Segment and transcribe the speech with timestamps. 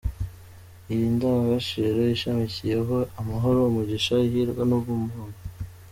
[0.93, 5.39] Iyi ndangagaciro ishamikiyeho amahoro, umugisha, ihirwe n’ubumuntu.